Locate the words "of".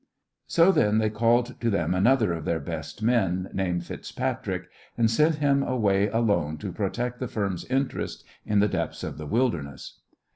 2.33-2.43, 9.03-9.19